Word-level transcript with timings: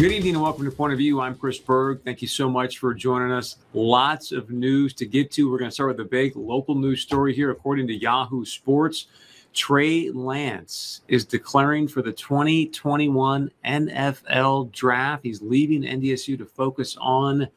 Good 0.00 0.12
evening 0.12 0.36
and 0.36 0.42
welcome 0.42 0.64
to 0.64 0.70
Point 0.70 0.94
of 0.94 0.98
View. 0.98 1.20
I'm 1.20 1.36
Chris 1.36 1.58
Berg. 1.58 2.00
Thank 2.02 2.22
you 2.22 2.26
so 2.26 2.48
much 2.48 2.78
for 2.78 2.94
joining 2.94 3.32
us. 3.32 3.56
Lots 3.74 4.32
of 4.32 4.48
news 4.48 4.94
to 4.94 5.04
get 5.04 5.30
to. 5.32 5.50
We're 5.50 5.58
going 5.58 5.70
to 5.70 5.74
start 5.74 5.90
with 5.90 6.00
a 6.00 6.08
big 6.08 6.36
local 6.36 6.74
news 6.74 7.02
story 7.02 7.34
here. 7.34 7.50
According 7.50 7.86
to 7.88 7.94
Yahoo 7.94 8.46
Sports, 8.46 9.08
Trey 9.52 10.08
Lance 10.08 11.02
is 11.08 11.26
declaring 11.26 11.86
for 11.86 12.00
the 12.00 12.12
2021 12.12 13.50
NFL 13.62 14.72
draft. 14.72 15.22
He's 15.22 15.42
leaving 15.42 15.82
NDSU 15.82 16.38
to 16.38 16.46
focus 16.46 16.96
on 16.98 17.48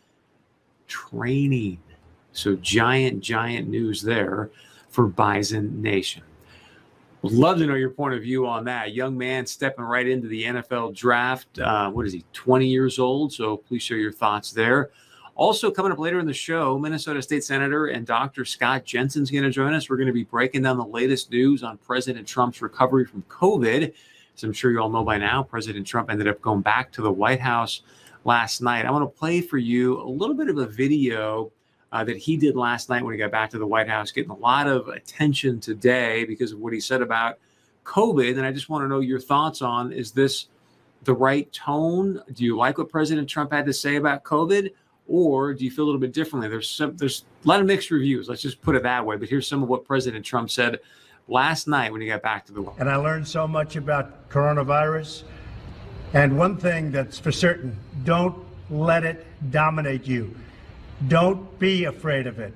training. 0.89 1.79
So, 2.33 2.57
giant, 2.57 3.21
giant 3.21 3.69
news 3.69 4.01
there 4.01 4.49
for 4.89 5.07
Bison 5.07 5.81
Nation. 5.81 6.23
Would 7.23 7.31
love 7.31 7.57
to 7.59 7.65
know 7.65 7.75
your 7.75 7.89
point 7.89 8.13
of 8.13 8.21
view 8.21 8.45
on 8.45 8.65
that. 8.65 8.93
Young 8.93 9.17
man 9.17 9.45
stepping 9.45 9.85
right 9.85 10.05
into 10.05 10.27
the 10.27 10.43
NFL 10.43 10.93
draft. 10.93 11.57
Uh, 11.57 11.89
what 11.89 12.05
is 12.05 12.11
he, 12.11 12.25
20 12.33 12.67
years 12.67 12.99
old? 12.99 13.31
So 13.31 13.55
please 13.55 13.81
share 13.81 13.97
your 13.97 14.11
thoughts 14.11 14.51
there. 14.51 14.91
Also, 15.35 15.71
coming 15.71 15.93
up 15.93 15.99
later 15.99 16.19
in 16.19 16.25
the 16.25 16.33
show, 16.33 16.77
Minnesota 16.77 17.21
State 17.21 17.45
Senator 17.45 17.87
and 17.87 18.05
Dr. 18.05 18.43
Scott 18.43 18.83
Jensen's 18.83 19.31
going 19.31 19.45
to 19.45 19.49
join 19.49 19.73
us. 19.73 19.89
We're 19.89 19.95
going 19.95 20.07
to 20.07 20.13
be 20.13 20.25
breaking 20.25 20.63
down 20.63 20.77
the 20.77 20.85
latest 20.85 21.31
news 21.31 21.63
on 21.63 21.77
President 21.77 22.27
Trump's 22.27 22.61
recovery 22.61 23.05
from 23.05 23.23
COVID. 23.29 23.93
As 24.35 24.43
I'm 24.43 24.51
sure 24.51 24.71
you 24.71 24.81
all 24.81 24.89
know 24.89 25.05
by 25.05 25.17
now, 25.17 25.43
President 25.43 25.87
Trump 25.87 26.11
ended 26.11 26.27
up 26.27 26.41
going 26.41 26.61
back 26.61 26.91
to 26.91 27.01
the 27.01 27.11
White 27.11 27.39
House 27.39 27.83
last 28.25 28.61
night. 28.61 28.85
I 28.85 28.91
want 28.91 29.09
to 29.09 29.19
play 29.19 29.39
for 29.39 29.57
you 29.57 30.01
a 30.01 30.09
little 30.09 30.35
bit 30.35 30.49
of 30.49 30.57
a 30.57 30.67
video 30.67 31.53
uh, 31.93 32.03
that 32.03 32.17
he 32.17 32.35
did 32.35 32.55
last 32.55 32.89
night 32.89 33.03
when 33.03 33.13
he 33.13 33.19
got 33.19 33.31
back 33.31 33.51
to 33.51 33.59
the 33.59 33.67
White 33.67 33.87
House, 33.87 34.11
getting 34.11 34.31
a 34.31 34.35
lot 34.35 34.67
of 34.67 34.87
attention 34.87 35.59
today 35.59 36.25
because 36.25 36.51
of 36.51 36.59
what 36.59 36.73
he 36.73 36.79
said 36.79 37.03
about 37.03 37.37
COVID. 37.85 38.35
And 38.35 38.45
I 38.45 38.51
just 38.51 38.67
want 38.67 38.83
to 38.83 38.87
know 38.87 38.99
your 38.99 39.19
thoughts 39.19 39.61
on 39.61 39.93
is 39.93 40.11
this 40.11 40.47
the 41.03 41.13
right 41.13 41.51
tone? 41.53 42.19
Do 42.33 42.43
you 42.43 42.57
like 42.57 42.79
what 42.79 42.89
President 42.89 43.29
Trump 43.29 43.53
had 43.53 43.67
to 43.67 43.73
say 43.73 43.97
about 43.97 44.23
COVID? 44.23 44.71
Or 45.07 45.53
do 45.53 45.63
you 45.63 45.69
feel 45.69 45.83
a 45.83 45.87
little 45.87 46.01
bit 46.01 46.13
differently? 46.13 46.49
There's 46.49 46.67
some, 46.67 46.97
there's 46.97 47.25
a 47.45 47.47
lot 47.47 47.59
of 47.59 47.67
mixed 47.67 47.91
reviews. 47.91 48.27
Let's 48.27 48.41
just 48.41 48.59
put 48.61 48.75
it 48.75 48.81
that 48.83 49.05
way. 49.05 49.15
But 49.15 49.29
here's 49.29 49.45
some 49.45 49.61
of 49.61 49.69
what 49.69 49.85
President 49.85 50.25
Trump 50.25 50.49
said 50.49 50.79
last 51.27 51.67
night 51.67 51.91
when 51.91 52.01
he 52.01 52.07
got 52.07 52.23
back 52.23 52.43
to 52.47 52.53
the 52.53 52.61
White 52.63 52.79
And 52.79 52.89
I 52.89 52.95
learned 52.95 53.27
so 53.27 53.47
much 53.47 53.75
about 53.75 54.29
coronavirus. 54.29 55.23
And 56.13 56.39
one 56.39 56.57
thing 56.57 56.89
that's 56.89 57.19
for 57.19 57.31
certain 57.31 57.77
don't 58.03 58.43
let 58.71 59.03
it 59.03 59.27
dominate 59.51 60.07
you. 60.07 60.33
Don't 61.07 61.59
be 61.59 61.85
afraid 61.85 62.27
of 62.27 62.39
it. 62.39 62.53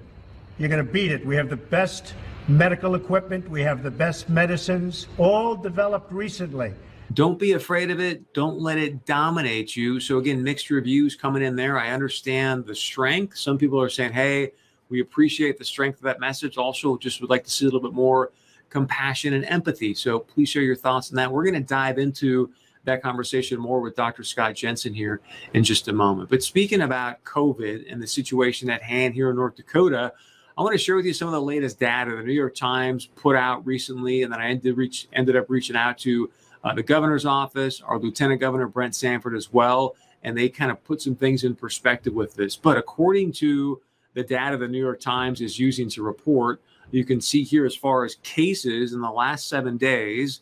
You're 0.57 0.69
going 0.69 0.85
to 0.85 0.91
beat 0.91 1.11
it. 1.11 1.25
We 1.25 1.35
have 1.35 1.49
the 1.49 1.57
best 1.57 2.13
medical 2.47 2.95
equipment, 2.95 3.49
we 3.49 3.61
have 3.61 3.83
the 3.83 3.91
best 3.91 4.29
medicines, 4.29 5.07
all 5.17 5.53
developed 5.55 6.13
recently. 6.13 6.73
Don't 7.13 7.37
be 7.37 7.53
afraid 7.53 7.91
of 7.91 7.99
it. 7.99 8.33
Don't 8.33 8.59
let 8.59 8.77
it 8.77 9.05
dominate 9.05 9.75
you. 9.75 9.99
So, 9.99 10.17
again, 10.17 10.43
mixed 10.43 10.69
reviews 10.69 11.15
coming 11.15 11.43
in 11.43 11.55
there. 11.55 11.77
I 11.77 11.91
understand 11.91 12.65
the 12.65 12.75
strength. 12.75 13.37
Some 13.37 13.57
people 13.57 13.81
are 13.81 13.89
saying, 13.89 14.13
hey, 14.13 14.51
we 14.89 15.01
appreciate 15.01 15.57
the 15.57 15.65
strength 15.65 15.97
of 15.97 16.03
that 16.03 16.19
message. 16.19 16.57
Also, 16.57 16.97
just 16.97 17.19
would 17.19 17.29
like 17.29 17.43
to 17.43 17.49
see 17.49 17.65
a 17.65 17.67
little 17.67 17.81
bit 17.81 17.93
more 17.93 18.31
compassion 18.69 19.33
and 19.33 19.43
empathy. 19.45 19.93
So, 19.93 20.19
please 20.19 20.49
share 20.49 20.63
your 20.63 20.75
thoughts 20.75 21.11
on 21.11 21.15
that. 21.17 21.31
We're 21.31 21.43
going 21.43 21.53
to 21.55 21.59
dive 21.59 21.97
into 21.97 22.51
that 22.87 23.03
conversation 23.03 23.59
more 23.59 23.79
with 23.79 23.95
Dr. 23.95 24.23
Scott 24.23 24.55
Jensen 24.55 24.93
here 24.93 25.21
in 25.53 25.63
just 25.63 25.87
a 25.87 25.93
moment. 25.93 26.29
But 26.29 26.41
speaking 26.41 26.81
about 26.81 27.23
COVID 27.23 27.91
and 27.91 28.01
the 28.01 28.07
situation 28.07 28.69
at 28.69 28.81
hand 28.81 29.13
here 29.13 29.29
in 29.29 29.35
North 29.35 29.55
Dakota, 29.55 30.13
I 30.57 30.61
want 30.63 30.73
to 30.73 30.79
share 30.79 30.95
with 30.95 31.05
you 31.05 31.13
some 31.13 31.27
of 31.27 31.33
the 31.33 31.41
latest 31.41 31.79
data 31.79 32.15
the 32.15 32.23
New 32.23 32.33
York 32.33 32.55
Times 32.55 33.05
put 33.05 33.35
out 33.35 33.63
recently, 33.65 34.23
and 34.23 34.33
then 34.33 34.41
I 34.41 34.49
ended, 34.49 34.75
reach, 34.75 35.07
ended 35.13 35.35
up 35.35 35.45
reaching 35.49 35.75
out 35.75 35.99
to 35.99 36.31
uh, 36.63 36.73
the 36.73 36.81
governor's 36.81 37.25
office, 37.25 37.81
our 37.81 37.99
Lieutenant 37.99 38.41
Governor 38.41 38.67
Brent 38.67 38.95
Sanford 38.95 39.35
as 39.35 39.53
well, 39.53 39.95
and 40.23 40.35
they 40.35 40.49
kind 40.49 40.71
of 40.71 40.83
put 40.83 41.01
some 41.01 41.15
things 41.15 41.43
in 41.43 41.55
perspective 41.55 42.13
with 42.13 42.35
this. 42.35 42.55
But 42.55 42.77
according 42.77 43.33
to 43.33 43.81
the 44.15 44.23
data 44.23 44.57
the 44.57 44.67
New 44.67 44.79
York 44.79 44.99
Times 44.99 45.41
is 45.41 45.59
using 45.59 45.89
to 45.89 46.01
report, 46.01 46.61
you 46.89 47.05
can 47.05 47.21
see 47.21 47.43
here 47.43 47.65
as 47.65 47.75
far 47.75 48.03
as 48.03 48.15
cases 48.23 48.93
in 48.93 49.01
the 49.01 49.11
last 49.11 49.47
seven 49.47 49.77
days, 49.77 50.41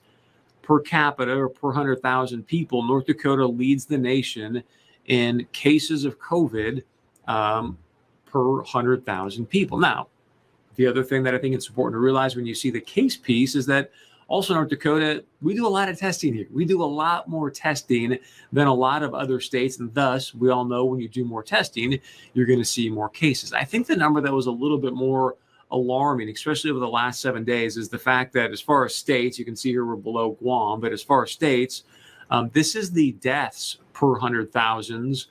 per 0.66 0.80
capita 0.80 1.32
or 1.32 1.48
per 1.48 1.68
100,000 1.68 2.44
people, 2.44 2.84
North 2.84 3.06
Dakota 3.06 3.46
leads 3.46 3.86
the 3.86 3.98
nation 3.98 4.64
in 5.06 5.48
cases 5.54 6.04
of 6.04 6.20
COVID 6.20 6.84
um, 7.28 7.78
per 8.26 8.44
100,000 8.44 9.46
people. 9.46 9.78
Now, 9.78 10.08
the 10.76 10.88
other 10.88 11.04
thing 11.04 11.24
that 11.24 11.36
I 11.36 11.38
think 11.38 11.56
it's 11.56 11.70
important 11.70 11.96
to 11.96 12.04
realize 12.04 12.36
when 12.36 12.48
you 12.48 12.56
see 12.56 12.72
the 12.72 12.82
case 12.82 13.16
piece 13.16 13.56
is 13.56 13.68
that 13.68 13.92
also 14.28 14.56
North 14.56 14.70
Dakota, 14.70 15.24
we 15.42 15.54
do 15.54 15.68
a 15.68 15.70
lot 15.70 15.88
of 15.88 16.00
testing 16.00 16.34
here. 16.34 16.48
We 16.52 16.66
do 16.66 16.82
a 16.82 16.84
lot 16.84 17.28
more 17.28 17.52
testing 17.52 18.18
than 18.52 18.66
a 18.66 18.74
lot 18.74 19.04
of 19.04 19.14
other 19.14 19.40
states. 19.40 19.80
And 19.80 19.94
thus, 19.94 20.34
we 20.34 20.50
all 20.50 20.66
know 20.66 20.84
when 20.86 21.00
you 21.00 21.08
do 21.08 21.24
more 21.24 21.44
testing, 21.44 22.00
you're 22.34 22.48
going 22.48 22.60
to 22.60 22.66
see 22.66 22.90
more 22.90 23.10
cases. 23.10 23.54
I 23.54 23.64
think 23.64 23.86
the 23.86 23.96
number 23.96 24.22
that 24.22 24.34
was 24.34 24.48
a 24.48 24.52
little 24.52 24.80
bit 24.80 24.94
more 24.94 25.36
alarming, 25.76 26.30
especially 26.30 26.72
over 26.72 26.80
the 26.80 26.88
last 26.88 27.20
seven 27.20 27.44
days, 27.44 27.78
is 27.78 27.90
the 27.90 28.00
fact 28.00 28.34
that 28.34 28.52
as 28.52 28.62
far 28.62 28.86
as 28.86 28.96
states, 28.96 29.38
you 29.38 29.46
can 29.46 29.56
see 29.56 29.70
here 29.70 29.86
we're 29.86 29.96
below 29.96 30.32
Guam, 30.32 30.80
but 30.80 30.94
as 30.94 31.04
far 31.04 31.24
as 31.24 31.32
states, 31.32 31.84
um, 32.32 32.50
this 32.54 32.76
is 32.76 32.92
the 32.92 33.12
deaths 33.14 33.78
per 33.94 34.12
100,000 34.12 35.26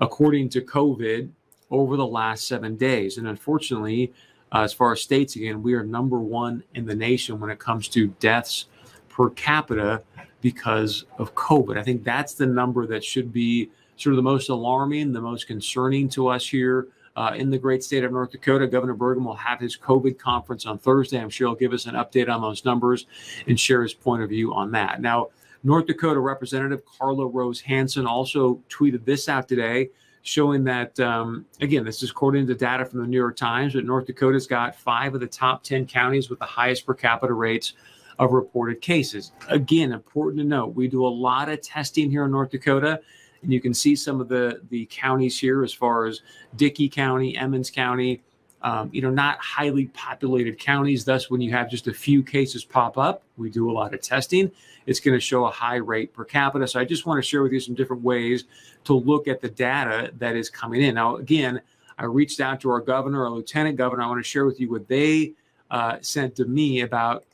according 0.00 0.48
to 0.50 0.60
COVID 0.60 1.28
over 1.70 1.96
the 1.96 2.06
last 2.06 2.46
seven 2.46 2.76
days. 2.76 3.18
And 3.18 3.26
unfortunately, 3.26 4.12
uh, 4.52 4.60
as 4.60 4.72
far 4.72 4.92
as 4.92 5.02
states, 5.02 5.36
again, 5.36 5.62
we 5.62 5.74
are 5.74 5.82
number 5.82 6.20
one 6.20 6.62
in 6.74 6.86
the 6.86 6.94
nation 6.94 7.40
when 7.40 7.50
it 7.50 7.58
comes 7.58 7.88
to 7.88 8.06
deaths 8.20 8.66
per 9.08 9.30
capita 9.30 10.02
because 10.40 11.04
of 11.18 11.34
COVID. 11.34 11.76
I 11.76 11.82
think 11.82 12.04
that's 12.04 12.34
the 12.34 12.46
number 12.46 12.86
that 12.86 13.04
should 13.04 13.32
be 13.32 13.70
sort 13.96 14.12
of 14.12 14.16
the 14.16 14.22
most 14.22 14.48
alarming, 14.48 15.12
the 15.12 15.20
most 15.20 15.48
concerning 15.48 16.08
to 16.10 16.28
us 16.28 16.48
here 16.48 16.86
uh, 17.18 17.32
in 17.34 17.50
the 17.50 17.58
great 17.58 17.82
state 17.82 18.04
of 18.04 18.12
North 18.12 18.30
Dakota. 18.30 18.68
Governor 18.68 18.94
Burgum 18.94 19.24
will 19.24 19.34
have 19.34 19.58
his 19.58 19.76
COVID 19.76 20.18
conference 20.18 20.66
on 20.66 20.78
Thursday. 20.78 21.20
I'm 21.20 21.28
sure 21.28 21.48
he'll 21.48 21.56
give 21.56 21.72
us 21.72 21.86
an 21.86 21.96
update 21.96 22.28
on 22.28 22.40
those 22.40 22.64
numbers 22.64 23.06
and 23.48 23.58
share 23.58 23.82
his 23.82 23.92
point 23.92 24.22
of 24.22 24.28
view 24.28 24.54
on 24.54 24.70
that. 24.70 25.00
Now, 25.00 25.30
North 25.64 25.86
Dakota 25.86 26.20
Representative 26.20 26.82
Karla 26.86 27.26
Rose 27.26 27.60
Hanson 27.60 28.06
also 28.06 28.62
tweeted 28.70 29.04
this 29.04 29.28
out 29.28 29.48
today, 29.48 29.90
showing 30.22 30.62
that, 30.64 30.98
um, 31.00 31.44
again, 31.60 31.84
this 31.84 32.04
is 32.04 32.10
according 32.10 32.46
to 32.46 32.54
data 32.54 32.84
from 32.84 33.00
the 33.00 33.06
New 33.08 33.16
York 33.16 33.36
Times, 33.36 33.72
that 33.72 33.84
North 33.84 34.06
Dakota's 34.06 34.46
got 34.46 34.76
five 34.76 35.12
of 35.12 35.20
the 35.20 35.26
top 35.26 35.64
10 35.64 35.86
counties 35.86 36.30
with 36.30 36.38
the 36.38 36.44
highest 36.44 36.86
per 36.86 36.94
capita 36.94 37.32
rates 37.32 37.72
of 38.20 38.30
reported 38.30 38.80
cases. 38.80 39.32
Again, 39.48 39.90
important 39.90 40.38
to 40.38 40.44
note, 40.44 40.76
we 40.76 40.86
do 40.86 41.04
a 41.04 41.08
lot 41.08 41.48
of 41.48 41.60
testing 41.62 42.12
here 42.12 42.26
in 42.26 42.30
North 42.30 42.50
Dakota. 42.50 43.00
And 43.42 43.52
you 43.52 43.60
can 43.60 43.74
see 43.74 43.94
some 43.94 44.20
of 44.20 44.28
the 44.28 44.60
the 44.70 44.86
counties 44.90 45.38
here 45.38 45.62
as 45.62 45.72
far 45.72 46.06
as 46.06 46.22
Dickey 46.56 46.88
County, 46.88 47.36
Emmons 47.36 47.70
County, 47.70 48.22
um, 48.62 48.90
you 48.92 49.00
know, 49.00 49.10
not 49.10 49.38
highly 49.38 49.86
populated 49.86 50.58
counties. 50.58 51.04
Thus, 51.04 51.30
when 51.30 51.40
you 51.40 51.52
have 51.52 51.70
just 51.70 51.86
a 51.86 51.94
few 51.94 52.22
cases 52.22 52.64
pop 52.64 52.98
up, 52.98 53.22
we 53.36 53.50
do 53.50 53.70
a 53.70 53.72
lot 53.72 53.94
of 53.94 54.00
testing. 54.00 54.50
It's 54.86 55.00
going 55.00 55.16
to 55.16 55.20
show 55.20 55.44
a 55.44 55.50
high 55.50 55.76
rate 55.76 56.12
per 56.12 56.24
capita. 56.24 56.66
So 56.66 56.80
I 56.80 56.84
just 56.84 57.06
want 57.06 57.22
to 57.22 57.28
share 57.28 57.42
with 57.42 57.52
you 57.52 57.60
some 57.60 57.74
different 57.74 58.02
ways 58.02 58.44
to 58.84 58.94
look 58.94 59.28
at 59.28 59.40
the 59.40 59.48
data 59.48 60.12
that 60.18 60.34
is 60.34 60.50
coming 60.50 60.82
in. 60.82 60.94
Now, 60.94 61.16
again, 61.16 61.60
I 61.98 62.04
reached 62.04 62.40
out 62.40 62.60
to 62.62 62.70
our 62.70 62.80
governor, 62.80 63.24
our 63.24 63.30
lieutenant 63.30 63.76
governor. 63.76 64.02
I 64.02 64.06
want 64.06 64.24
to 64.24 64.28
share 64.28 64.46
with 64.46 64.60
you 64.60 64.70
what 64.70 64.88
they 64.88 65.34
uh, 65.70 65.98
sent 66.00 66.36
to 66.36 66.44
me 66.44 66.80
about 66.80 67.24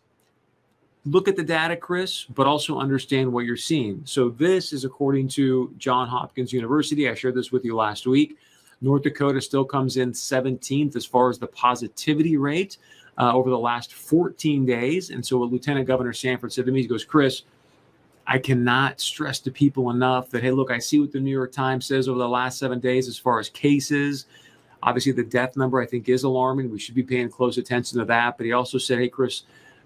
look 1.07 1.29
at 1.29 1.37
the 1.37 1.43
data, 1.43 1.77
Chris, 1.77 2.25
but 2.25 2.47
also 2.47 2.79
understand 2.79 3.33
what 3.33 3.45
you're 3.45 3.57
seeing. 3.57 4.03
So, 4.05 4.31
this 4.31 4.73
is 4.73 4.85
according 4.85 5.29
to 5.29 5.73
John 5.79 6.09
Hopkins 6.09 6.53
University. 6.53 7.09
I 7.09 7.15
shared 7.15 7.35
this 7.35 7.53
with 7.53 7.65
you 7.65 7.77
last 7.77 8.07
week. 8.07 8.39
North 8.81 9.03
Dakota 9.03 9.41
still 9.41 9.65
comes 9.65 9.97
in 9.97 10.13
17th 10.13 10.97
as 10.97 11.07
far 11.07 11.31
as 11.31 11.39
the 11.39 11.47
positivity 11.47 12.37
rate 12.37 12.79
uh, 13.19 13.33
over 13.33 13.49
the 13.49 13.59
last 13.59 13.95
14 13.95 14.67
days. 14.67 15.11
And 15.11 15.25
so, 15.25 15.39
what 15.39 15.51
Lieutenant 15.51 15.87
Governor 15.87 16.13
Sanford 16.13 16.53
said 16.53 16.67
to 16.67 16.73
me, 16.73 16.83
he 16.83 16.89
goes, 16.89 17.05
Chris, 17.05 17.43
I 18.27 18.39
cannot 18.39 19.01
stress 19.01 19.39
to 19.41 19.51
people 19.51 19.91
enough 19.91 20.31
that, 20.31 20.43
hey, 20.43 20.51
look, 20.51 20.71
I 20.71 20.79
see 20.79 21.01
what 21.01 21.13
the 21.13 21.21
New 21.21 21.31
York 21.31 21.53
Times 21.53 21.87
says 21.87 22.09
over 22.09 22.19
the 22.19 22.29
last 22.29 22.59
seven 22.59 22.81
days 22.81 23.09
as 23.09 23.19
far 23.19 23.39
as 23.39 23.51
cases. 23.51 24.27
Obviously, 24.83 25.13
the 25.13 25.25
death 25.25 25.57
number 25.57 25.81
I 25.81 25.87
think 25.87 26.09
is 26.09 26.25
alarming. 26.25 26.71
We 26.71 26.79
should 26.79 26.95
be 26.95 27.03
paying 27.03 27.29
close 27.29 27.59
attention 27.59 27.99
to 27.99 28.05
that. 28.07 28.37
But 28.37 28.47
he 28.47 28.53
also 28.53 28.79
said, 28.79 28.99
hey, 28.99 29.09
Chris, 29.09 29.43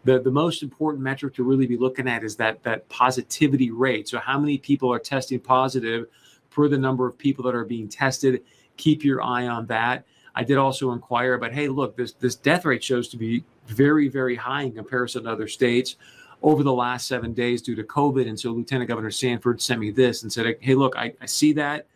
the, 0.09 0.19
the 0.19 0.31
most 0.31 0.63
important 0.63 1.05
metric 1.05 1.35
to 1.35 1.43
really 1.43 1.67
be 1.67 1.77
looking 1.77 2.09
at 2.09 2.25
is 2.25 2.35
that 2.37 2.63
that 2.63 2.89
positivity 2.89 3.71
rate. 3.71 4.09
So 4.09 4.19
how 4.19 4.39
many 4.39 4.57
people 4.57 4.91
are 4.91 4.99
testing 4.99 5.39
positive 5.39 6.07
per 6.51 6.67
the 6.67 6.79
number 6.79 7.07
of 7.07 7.19
people 7.19 7.45
that 7.45 7.55
are 7.55 7.65
being 7.65 7.89
tested? 7.89 8.43
Keep 8.79 9.05
your 9.05 9.23
eye 9.23 9.47
on 9.47 9.67
that. 9.67 10.07
I 10.35 10.45
did 10.45 10.57
also 10.57 10.93
inquire 10.93 11.35
about, 11.35 11.53
hey, 11.53 11.69
look, 11.69 11.97
this 11.97 12.13
this 12.13 12.37
death 12.37 12.65
rate 12.65 12.83
shows 12.83 13.09
to 13.09 13.17
be 13.19 13.45
very, 13.67 14.09
very 14.09 14.37
high 14.37 14.63
in 14.63 14.73
comparison 14.73 15.25
to 15.25 15.31
other 15.31 15.49
states 15.49 15.97
over 16.43 16.63
the 16.63 16.73
last 16.73 17.07
seven 17.07 17.35
days 17.35 17.61
due 17.61 17.75
to 17.75 17.83
COVID. 17.83 18.27
And 18.29 18.39
so 18.39 18.53
Lieutenant 18.53 18.89
Governor 18.89 19.11
Sanford 19.11 19.61
sent 19.61 19.81
me 19.81 19.91
this 19.91 20.23
and 20.23 20.33
said, 20.33 20.57
hey, 20.61 20.75
look, 20.75 20.97
I, 20.97 21.13
I 21.21 21.27
see 21.27 21.53
that. 21.55 21.87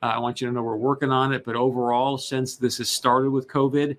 Uh, 0.00 0.06
I 0.06 0.18
want 0.20 0.40
you 0.40 0.46
to 0.46 0.54
know 0.54 0.62
we're 0.62 0.76
working 0.76 1.10
on 1.10 1.32
it. 1.32 1.44
But 1.44 1.56
overall, 1.56 2.16
since 2.16 2.56
this 2.56 2.78
has 2.78 2.88
started 2.88 3.30
with 3.30 3.48
COVID, 3.48 3.96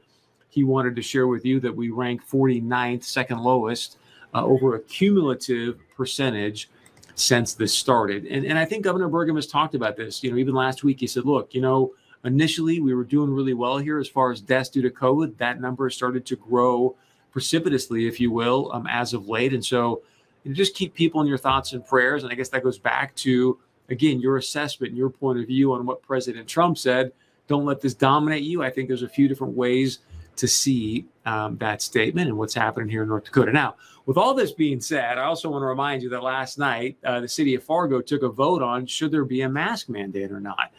he 0.50 0.64
wanted 0.64 0.96
to 0.96 1.02
share 1.02 1.28
with 1.28 1.46
you 1.46 1.60
that 1.62 1.76
we 1.76 1.90
rank 1.90 2.28
49th, 2.28 3.04
second 3.04 3.40
lowest, 3.40 3.98
uh, 4.34 4.44
over 4.44 4.76
a 4.76 4.80
cumulative 4.82 5.80
percentage 5.96 6.70
since 7.16 7.54
this 7.54 7.74
started. 7.74 8.26
And, 8.26 8.46
and 8.46 8.58
I 8.58 8.66
think 8.66 8.84
Governor 8.84 9.10
Burgum 9.10 9.36
has 9.36 9.48
talked 9.48 9.76
about 9.76 9.98
this. 9.98 10.24
You 10.24 10.32
know, 10.32 10.38
even 10.38 10.56
last 10.56 10.84
week 10.84 11.00
he 11.00 11.08
said, 11.08 11.26
look, 11.26 11.54
you 11.54 11.62
know, 11.62 11.94
initially 12.24 12.80
we 12.80 12.94
were 12.94 13.04
doing 13.04 13.30
really 13.30 13.54
well 13.54 13.78
here 13.78 14.00
as 14.00 14.08
far 14.08 14.32
as 14.32 14.42
deaths 14.42 14.70
due 14.70 14.82
to 14.82 14.90
COVID. 14.90 15.38
That 15.38 15.62
number 15.62 15.90
started 15.90 16.26
to 16.28 16.36
grow 16.36 16.96
precipitously, 17.32 18.08
if 18.08 18.20
you 18.20 18.32
will, 18.32 18.72
um, 18.74 18.88
as 18.88 19.14
of 19.14 19.28
late. 19.28 19.54
And 19.54 19.64
so 19.64 20.02
you 20.44 20.52
know, 20.52 20.56
just 20.56 20.76
keep 20.76 20.94
people 20.94 21.22
in 21.22 21.28
your 21.28 21.38
thoughts 21.38 21.74
and 21.74 21.86
prayers. 21.86 22.24
And 22.24 22.32
I 22.32 22.36
guess 22.36 22.50
that 22.50 22.64
goes 22.64 22.80
back 22.80 23.16
to, 23.18 23.60
again, 23.90 24.20
your 24.20 24.38
assessment, 24.38 24.92
and 24.92 24.98
your 24.98 25.10
point 25.10 25.40
of 25.40 25.48
view 25.48 25.74
on 25.74 25.86
what 25.86 26.02
President 26.02 26.48
Trump 26.48 26.78
said. 26.78 27.12
Don't 27.48 27.66
let 27.66 27.82
this 27.82 27.94
dominate 27.94 28.44
you. 28.44 28.64
I 28.64 28.70
think 28.70 28.88
there's 28.88 29.04
a 29.04 29.10
few 29.10 29.28
different 29.28 29.56
ways 29.56 30.00
to 30.40 30.48
see 30.48 31.06
um, 31.26 31.58
that 31.58 31.82
statement 31.82 32.30
and 32.30 32.38
what's 32.38 32.54
happening 32.54 32.90
here 32.90 33.04
in 33.04 33.10
North 33.10 33.26
Dakota. 33.26 33.52
Now, 33.52 33.76
with 34.06 34.18
all 34.18 34.34
this 34.34 34.52
being 34.52 34.82
said, 34.82 35.18
I 35.18 35.24
also 35.24 35.50
want 35.50 35.62
to 35.62 35.68
remind 35.68 36.02
you 36.02 36.10
that 36.10 36.24
last 36.24 36.58
night 36.58 36.98
uh, 37.04 37.20
the 37.20 37.28
city 37.28 37.56
of 37.56 37.64
Fargo 37.64 38.02
took 38.02 38.24
a 38.24 38.30
vote 38.30 38.64
on 38.64 38.86
should 38.86 39.12
there 39.12 39.26
be 39.26 39.42
a 39.42 39.50
mask 39.50 39.90
mandate 39.90 40.32
or 40.32 40.40
not. 40.40 40.72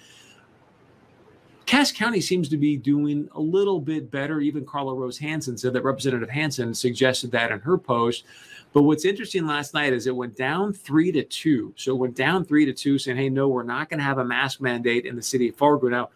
Cass 1.66 1.92
County 1.92 2.20
seems 2.20 2.48
to 2.48 2.56
be 2.56 2.76
doing 2.76 3.28
a 3.36 3.40
little 3.40 3.80
bit 3.80 4.10
better. 4.10 4.40
Even 4.40 4.64
Karla 4.64 4.92
Rose 4.92 5.18
Hanson 5.18 5.56
said 5.56 5.72
that 5.74 5.84
Representative 5.84 6.28
Hanson 6.28 6.74
suggested 6.74 7.30
that 7.30 7.52
in 7.52 7.60
her 7.60 7.78
post. 7.78 8.24
But 8.72 8.82
what's 8.82 9.04
interesting 9.04 9.46
last 9.46 9.74
night 9.74 9.92
is 9.92 10.06
it 10.06 10.16
went 10.16 10.36
down 10.36 10.72
three 10.72 11.12
to 11.12 11.22
two. 11.22 11.72
So 11.76 11.92
it 11.92 11.98
went 11.98 12.16
down 12.16 12.44
three 12.44 12.64
to 12.64 12.72
two, 12.72 12.98
saying, 12.98 13.18
hey, 13.18 13.28
no, 13.28 13.48
we're 13.48 13.62
not 13.62 13.88
going 13.88 13.98
to 13.98 14.04
have 14.04 14.18
a 14.18 14.24
mask 14.24 14.60
mandate 14.60 15.06
in 15.06 15.14
the 15.14 15.22
city 15.22 15.48
of 15.48 15.54
Fargo. 15.54 15.88
Now, 15.88 16.10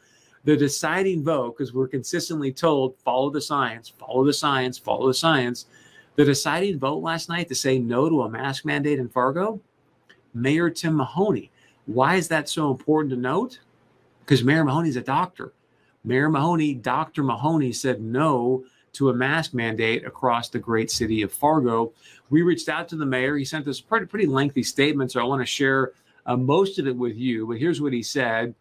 the 0.44 0.56
deciding 0.56 1.24
vote, 1.24 1.56
because 1.56 1.72
we're 1.72 1.88
consistently 1.88 2.52
told, 2.52 2.98
follow 2.98 3.30
the 3.30 3.40
science, 3.40 3.88
follow 3.88 4.24
the 4.24 4.32
science, 4.32 4.78
follow 4.78 5.08
the 5.08 5.14
science. 5.14 5.66
The 6.16 6.24
deciding 6.24 6.78
vote 6.78 7.02
last 7.02 7.28
night 7.28 7.48
to 7.48 7.54
say 7.54 7.78
no 7.78 8.08
to 8.08 8.22
a 8.22 8.30
mask 8.30 8.64
mandate 8.64 8.98
in 8.98 9.08
Fargo, 9.08 9.60
Mayor 10.32 10.70
Tim 10.70 10.96
Mahoney. 10.96 11.50
Why 11.86 12.16
is 12.16 12.28
that 12.28 12.48
so 12.48 12.70
important 12.70 13.10
to 13.10 13.16
note? 13.16 13.58
because 14.24 14.44
Mayor 14.44 14.64
Mahoney's 14.64 14.96
a 14.96 15.02
doctor. 15.02 15.52
Mayor 16.04 16.28
Mahoney, 16.28 16.74
Dr. 16.74 17.22
Mahoney 17.22 17.72
said 17.72 18.00
no 18.00 18.64
to 18.94 19.10
a 19.10 19.14
mask 19.14 19.54
mandate 19.54 20.06
across 20.06 20.48
the 20.48 20.58
great 20.58 20.90
city 20.90 21.22
of 21.22 21.32
Fargo. 21.32 21.92
We 22.30 22.42
reached 22.42 22.68
out 22.68 22.88
to 22.88 22.96
the 22.96 23.06
mayor. 23.06 23.36
He 23.36 23.44
sent 23.44 23.66
us 23.68 23.80
pretty, 23.80 24.06
pretty 24.06 24.26
lengthy 24.26 24.62
statement, 24.62 25.12
so 25.12 25.20
I 25.20 25.24
want 25.24 25.42
to 25.42 25.46
share 25.46 25.92
uh, 26.26 26.36
most 26.36 26.78
of 26.78 26.86
it 26.86 26.96
with 26.96 27.16
you. 27.16 27.46
But 27.46 27.58
here's 27.58 27.80
what 27.80 27.92
he 27.92 28.02
said. 28.02 28.54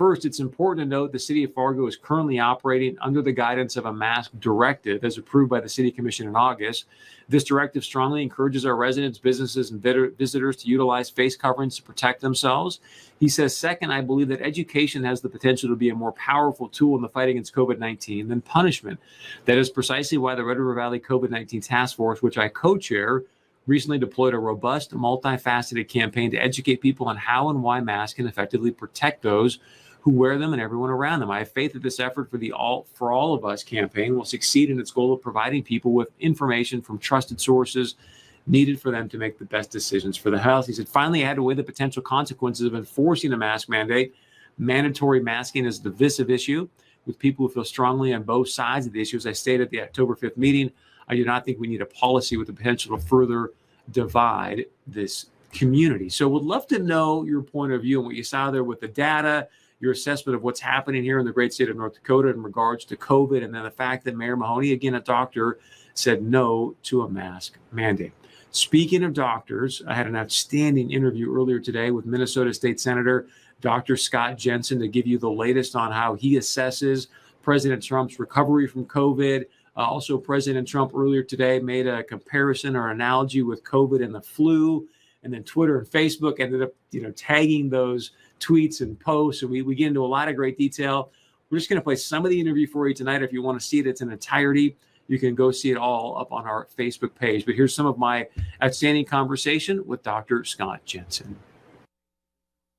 First, 0.00 0.24
it's 0.24 0.40
important 0.40 0.86
to 0.86 0.88
note 0.88 1.12
the 1.12 1.18
City 1.18 1.44
of 1.44 1.52
Fargo 1.52 1.86
is 1.86 1.94
currently 1.94 2.38
operating 2.38 2.96
under 3.02 3.20
the 3.20 3.32
guidance 3.32 3.76
of 3.76 3.84
a 3.84 3.92
mask 3.92 4.30
directive 4.40 5.04
as 5.04 5.18
approved 5.18 5.50
by 5.50 5.60
the 5.60 5.68
City 5.68 5.90
Commission 5.90 6.26
in 6.26 6.34
August. 6.34 6.86
This 7.28 7.44
directive 7.44 7.84
strongly 7.84 8.22
encourages 8.22 8.64
our 8.64 8.76
residents, 8.76 9.18
businesses, 9.18 9.70
and 9.70 9.82
visitors 9.82 10.56
to 10.56 10.68
utilize 10.68 11.10
face 11.10 11.36
coverings 11.36 11.76
to 11.76 11.82
protect 11.82 12.22
themselves. 12.22 12.80
He 13.18 13.28
says, 13.28 13.54
second, 13.54 13.92
I 13.92 14.00
believe 14.00 14.28
that 14.28 14.40
education 14.40 15.04
has 15.04 15.20
the 15.20 15.28
potential 15.28 15.68
to 15.68 15.76
be 15.76 15.90
a 15.90 15.94
more 15.94 16.12
powerful 16.12 16.70
tool 16.70 16.96
in 16.96 17.02
the 17.02 17.08
fight 17.10 17.28
against 17.28 17.54
COVID 17.54 17.78
19 17.78 18.28
than 18.28 18.40
punishment. 18.40 18.98
That 19.44 19.58
is 19.58 19.68
precisely 19.68 20.16
why 20.16 20.34
the 20.34 20.44
Red 20.44 20.56
River 20.56 20.72
Valley 20.72 20.98
COVID 20.98 21.28
19 21.28 21.60
Task 21.60 21.94
Force, 21.94 22.22
which 22.22 22.38
I 22.38 22.48
co 22.48 22.78
chair, 22.78 23.24
recently 23.66 23.98
deployed 23.98 24.32
a 24.32 24.38
robust, 24.38 24.94
multifaceted 24.94 25.88
campaign 25.88 26.30
to 26.30 26.38
educate 26.38 26.80
people 26.80 27.06
on 27.06 27.18
how 27.18 27.50
and 27.50 27.62
why 27.62 27.80
masks 27.80 28.16
can 28.16 28.26
effectively 28.26 28.70
protect 28.70 29.20
those 29.20 29.58
who 30.00 30.10
wear 30.10 30.38
them 30.38 30.52
and 30.52 30.62
everyone 30.62 30.90
around 30.90 31.20
them. 31.20 31.30
I 31.30 31.40
have 31.40 31.52
faith 31.52 31.74
that 31.74 31.82
this 31.82 32.00
effort 32.00 32.30
for 32.30 32.38
the 32.38 32.52
All 32.52 32.86
for 32.94 33.12
All 33.12 33.34
of 33.34 33.44
Us 33.44 33.62
campaign 33.62 34.16
will 34.16 34.24
succeed 34.24 34.70
in 34.70 34.80
its 34.80 34.90
goal 34.90 35.12
of 35.12 35.20
providing 35.20 35.62
people 35.62 35.92
with 35.92 36.10
information 36.20 36.80
from 36.80 36.98
trusted 36.98 37.40
sources 37.40 37.96
needed 38.46 38.80
for 38.80 38.90
them 38.90 39.08
to 39.08 39.18
make 39.18 39.38
the 39.38 39.44
best 39.44 39.70
decisions 39.70 40.16
for 40.16 40.30
the 40.30 40.38
health. 40.38 40.66
He 40.66 40.72
said, 40.72 40.88
finally, 40.88 41.22
I 41.22 41.28
had 41.28 41.36
to 41.36 41.42
weigh 41.42 41.54
the 41.54 41.62
potential 41.62 42.02
consequences 42.02 42.66
of 42.66 42.74
enforcing 42.74 43.32
a 43.32 43.36
mask 43.36 43.68
mandate. 43.68 44.14
Mandatory 44.58 45.20
masking 45.20 45.66
is 45.66 45.78
a 45.78 45.82
divisive 45.82 46.30
issue 46.30 46.68
with 47.06 47.18
people 47.18 47.46
who 47.46 47.52
feel 47.52 47.64
strongly 47.64 48.12
on 48.12 48.22
both 48.22 48.48
sides 48.48 48.86
of 48.86 48.92
the 48.92 49.00
issue. 49.00 49.16
As 49.16 49.26
I 49.26 49.32
stated 49.32 49.64
at 49.64 49.70
the 49.70 49.82
October 49.82 50.14
5th 50.14 50.36
meeting, 50.36 50.70
I 51.08 51.16
do 51.16 51.24
not 51.24 51.44
think 51.44 51.58
we 51.58 51.66
need 51.66 51.82
a 51.82 51.86
policy 51.86 52.36
with 52.36 52.46
the 52.46 52.52
potential 52.52 52.96
to 52.96 53.04
further 53.04 53.50
divide 53.90 54.66
this 54.86 55.26
community. 55.52 56.08
So, 56.08 56.28
would 56.28 56.44
love 56.44 56.66
to 56.68 56.78
know 56.78 57.24
your 57.24 57.42
point 57.42 57.72
of 57.72 57.82
view 57.82 57.98
and 57.98 58.06
what 58.06 58.14
you 58.14 58.22
saw 58.22 58.50
there 58.50 58.64
with 58.64 58.80
the 58.80 58.88
data, 58.88 59.48
your 59.80 59.92
assessment 59.92 60.36
of 60.36 60.42
what's 60.42 60.60
happening 60.60 61.02
here 61.02 61.18
in 61.18 61.26
the 61.26 61.32
great 61.32 61.52
state 61.52 61.70
of 61.70 61.76
North 61.76 61.94
Dakota 61.94 62.28
in 62.28 62.42
regards 62.42 62.84
to 62.86 62.96
COVID, 62.96 63.42
and 63.42 63.54
then 63.54 63.64
the 63.64 63.70
fact 63.70 64.04
that 64.04 64.16
Mayor 64.16 64.36
Mahoney, 64.36 64.72
again, 64.72 64.94
a 64.94 65.00
doctor, 65.00 65.58
said 65.94 66.22
no 66.22 66.74
to 66.84 67.02
a 67.02 67.08
mask 67.08 67.58
mandate. 67.72 68.12
Speaking 68.52 69.04
of 69.04 69.14
doctors, 69.14 69.82
I 69.86 69.94
had 69.94 70.06
an 70.06 70.16
outstanding 70.16 70.90
interview 70.90 71.34
earlier 71.34 71.60
today 71.60 71.90
with 71.90 72.04
Minnesota 72.04 72.52
State 72.52 72.80
Senator 72.80 73.26
Dr. 73.60 73.96
Scott 73.96 74.36
Jensen 74.38 74.78
to 74.80 74.88
give 74.88 75.06
you 75.06 75.18
the 75.18 75.30
latest 75.30 75.76
on 75.76 75.92
how 75.92 76.14
he 76.14 76.36
assesses 76.36 77.08
President 77.42 77.82
Trump's 77.82 78.18
recovery 78.18 78.66
from 78.66 78.86
COVID. 78.86 79.44
Uh, 79.76 79.80
also, 79.80 80.18
President 80.18 80.66
Trump 80.66 80.92
earlier 80.94 81.22
today 81.22 81.58
made 81.58 81.86
a 81.86 82.02
comparison 82.02 82.74
or 82.76 82.90
analogy 82.90 83.42
with 83.42 83.62
COVID 83.64 84.02
and 84.04 84.14
the 84.14 84.20
flu, 84.20 84.88
and 85.22 85.32
then 85.32 85.42
Twitter 85.44 85.78
and 85.78 85.86
Facebook 85.86 86.40
ended 86.40 86.62
up, 86.62 86.72
you 86.90 87.02
know, 87.02 87.10
tagging 87.12 87.68
those 87.68 88.12
tweets 88.38 88.80
and 88.80 88.98
posts. 88.98 89.42
And 89.42 89.50
we, 89.50 89.62
we 89.62 89.74
get 89.74 89.88
into 89.88 90.04
a 90.04 90.06
lot 90.06 90.28
of 90.28 90.36
great 90.36 90.56
detail. 90.56 91.10
We're 91.50 91.58
just 91.58 91.68
going 91.68 91.80
to 91.80 91.84
play 91.84 91.96
some 91.96 92.24
of 92.24 92.30
the 92.30 92.40
interview 92.40 92.66
for 92.66 92.88
you 92.88 92.94
tonight. 92.94 93.22
If 93.22 93.32
you 93.32 93.42
want 93.42 93.60
to 93.60 93.66
see 93.66 93.80
it, 93.80 93.86
it's 93.86 94.00
in 94.00 94.10
entirety. 94.10 94.76
You 95.08 95.18
can 95.18 95.34
go 95.34 95.50
see 95.50 95.70
it 95.70 95.76
all 95.76 96.16
up 96.18 96.32
on 96.32 96.46
our 96.46 96.68
Facebook 96.78 97.14
page. 97.14 97.44
But 97.44 97.56
here's 97.56 97.74
some 97.74 97.86
of 97.86 97.98
my 97.98 98.28
outstanding 98.62 99.04
conversation 99.04 99.84
with 99.86 100.02
Dr. 100.02 100.44
Scott 100.44 100.84
Jensen. 100.84 101.36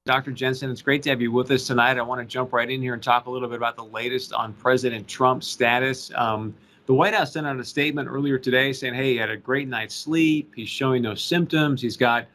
Dr. 0.05 0.31
Jensen, 0.31 0.71
it's 0.71 0.81
great 0.81 1.03
to 1.03 1.09
have 1.11 1.21
you 1.21 1.31
with 1.31 1.51
us 1.51 1.67
tonight. 1.67 1.99
I 1.99 2.01
want 2.01 2.21
to 2.21 2.25
jump 2.25 2.53
right 2.53 2.67
in 2.67 2.81
here 2.81 2.95
and 2.95 3.03
talk 3.03 3.27
a 3.27 3.29
little 3.29 3.47
bit 3.47 3.57
about 3.57 3.75
the 3.75 3.83
latest 3.83 4.33
on 4.33 4.53
President 4.53 5.07
Trump's 5.07 5.45
status. 5.45 6.11
Um, 6.15 6.55
the 6.85 6.93
White 6.93 7.13
House 7.13 7.33
sent 7.33 7.45
out 7.45 7.59
a 7.59 7.63
statement 7.63 8.09
earlier 8.09 8.37
today 8.37 8.73
saying, 8.73 8.93
hey, 8.93 9.13
he 9.13 9.17
had 9.17 9.29
a 9.29 9.37
great 9.37 9.67
night's 9.67 9.95
sleep. 9.95 10.53
He's 10.55 10.69
showing 10.69 11.03
no 11.03 11.15
symptoms. 11.15 11.81
He's 11.81 11.97
got 11.97 12.25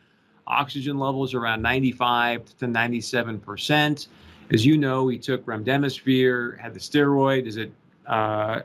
oxygen 0.46 0.98
levels 0.98 1.34
around 1.34 1.62
95 1.62 2.56
to 2.58 2.66
97 2.66 3.40
percent. 3.40 4.08
As 4.52 4.64
you 4.64 4.78
know, 4.78 5.08
he 5.08 5.18
took 5.18 5.44
remdesivir, 5.44 6.58
had 6.58 6.72
the 6.72 6.80
steroid. 6.80 7.46
Is 7.46 7.56
it 7.56 7.72
uh, 8.06 8.60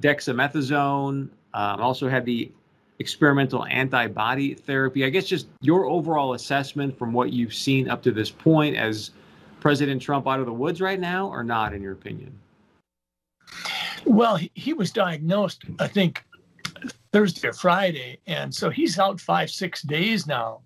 dexamethasone? 0.00 1.28
Um, 1.54 1.80
also 1.80 2.08
had 2.08 2.24
the 2.24 2.50
experimental 2.98 3.64
antibody 3.66 4.54
therapy. 4.54 5.04
I 5.04 5.10
guess 5.10 5.26
just 5.26 5.46
your 5.60 5.86
overall 5.86 6.34
assessment 6.34 6.98
from 6.98 7.12
what 7.12 7.32
you've 7.32 7.54
seen 7.54 7.88
up 7.88 8.02
to 8.02 8.10
this 8.10 8.30
point 8.30 8.76
as 8.76 9.12
President 9.60 10.02
Trump 10.02 10.26
out 10.26 10.40
of 10.40 10.46
the 10.46 10.52
woods 10.52 10.80
right 10.80 10.98
now, 10.98 11.28
or 11.28 11.44
not, 11.44 11.72
in 11.72 11.82
your 11.82 11.92
opinion? 11.92 12.32
Well, 14.04 14.38
he 14.54 14.72
was 14.72 14.90
diagnosed, 14.92 15.64
I 15.78 15.86
think, 15.86 16.24
Thursday 17.12 17.48
or 17.48 17.52
Friday, 17.52 18.20
and 18.26 18.54
so 18.54 18.70
he's 18.70 18.98
out 18.98 19.20
five, 19.20 19.50
six 19.50 19.82
days 19.82 20.26
now 20.26 20.60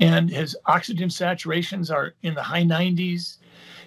and 0.00 0.30
his 0.30 0.56
oxygen 0.66 1.08
saturations 1.08 1.92
are 1.92 2.14
in 2.22 2.34
the 2.34 2.42
high 2.42 2.62
90s. 2.62 3.38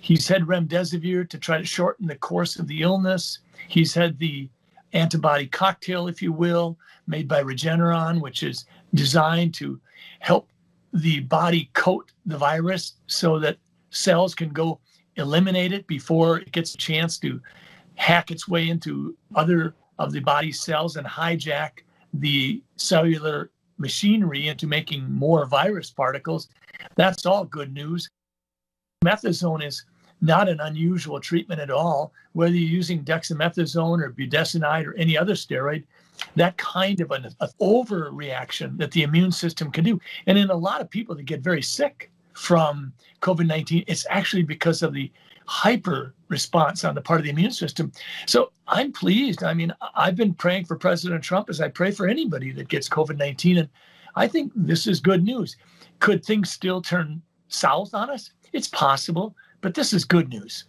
He's 0.01 0.27
had 0.27 0.43
remdesivir 0.43 1.29
to 1.29 1.37
try 1.37 1.57
to 1.57 1.65
shorten 1.65 2.07
the 2.07 2.15
course 2.15 2.57
of 2.57 2.67
the 2.67 2.81
illness. 2.81 3.39
He's 3.67 3.93
had 3.93 4.17
the 4.19 4.49
antibody 4.93 5.47
cocktail, 5.47 6.07
if 6.07 6.21
you 6.21 6.33
will, 6.33 6.77
made 7.07 7.27
by 7.27 7.43
Regeneron, 7.43 8.19
which 8.21 8.43
is 8.43 8.65
designed 8.93 9.53
to 9.55 9.79
help 10.19 10.49
the 10.93 11.21
body 11.21 11.69
coat 11.73 12.11
the 12.25 12.37
virus 12.37 12.95
so 13.07 13.39
that 13.39 13.57
cells 13.91 14.35
can 14.35 14.49
go 14.49 14.79
eliminate 15.15 15.71
it 15.71 15.87
before 15.87 16.39
it 16.39 16.51
gets 16.51 16.73
a 16.73 16.77
chance 16.77 17.17
to 17.19 17.39
hack 18.01 18.31
its 18.31 18.47
way 18.47 18.67
into 18.67 19.15
other 19.35 19.75
of 19.99 20.11
the 20.11 20.19
body's 20.19 20.59
cells 20.59 20.97
and 20.97 21.05
hijack 21.05 21.83
the 22.15 22.59
cellular 22.75 23.51
machinery 23.77 24.47
into 24.47 24.65
making 24.65 25.03
more 25.11 25.45
virus 25.45 25.91
particles. 25.91 26.49
That's 26.95 27.27
all 27.27 27.45
good 27.45 27.71
news. 27.71 28.09
Methazone 29.05 29.63
is 29.63 29.85
not 30.19 30.49
an 30.49 30.59
unusual 30.61 31.19
treatment 31.19 31.61
at 31.61 31.69
all, 31.69 32.11
whether 32.33 32.55
you're 32.55 32.77
using 32.81 33.05
dexamethasone 33.05 34.01
or 34.01 34.11
budesonide 34.11 34.87
or 34.87 34.95
any 34.95 35.15
other 35.15 35.33
steroid. 35.33 35.83
That 36.35 36.57
kind 36.57 37.01
of 37.01 37.11
an, 37.11 37.25
an 37.25 37.49
overreaction 37.61 38.79
that 38.79 38.89
the 38.89 39.03
immune 39.03 39.31
system 39.31 39.69
can 39.71 39.83
do. 39.83 39.99
And 40.25 40.39
in 40.39 40.49
a 40.49 40.55
lot 40.55 40.81
of 40.81 40.89
people 40.89 41.13
that 41.15 41.25
get 41.25 41.41
very 41.41 41.61
sick 41.61 42.11
from 42.33 42.93
COVID 43.21 43.45
19, 43.45 43.83
it's 43.85 44.07
actually 44.09 44.43
because 44.43 44.81
of 44.81 44.91
the 44.91 45.11
hyper 45.45 46.15
response 46.31 46.83
on 46.83 46.95
the 46.95 47.01
part 47.01 47.19
of 47.19 47.25
the 47.25 47.29
immune 47.29 47.51
system. 47.51 47.91
So 48.25 48.51
I'm 48.67 48.91
pleased. 48.91 49.43
I 49.43 49.53
mean, 49.53 49.73
I've 49.95 50.15
been 50.15 50.33
praying 50.33 50.65
for 50.65 50.75
President 50.75 51.23
Trump 51.23 51.49
as 51.49 51.61
I 51.61 51.67
pray 51.67 51.91
for 51.91 52.07
anybody 52.07 52.51
that 52.53 52.69
gets 52.69 52.89
COVID 52.89 53.17
19. 53.17 53.59
And 53.59 53.69
I 54.15 54.27
think 54.27 54.51
this 54.55 54.87
is 54.87 54.99
good 54.99 55.23
news. 55.23 55.57
Could 55.99 56.25
things 56.25 56.49
still 56.49 56.81
turn 56.81 57.21
south 57.49 57.93
on 57.93 58.09
us? 58.09 58.31
It's 58.53 58.67
possible, 58.67 59.35
but 59.61 59.75
this 59.75 59.93
is 59.93 60.05
good 60.05 60.29
news. 60.29 60.65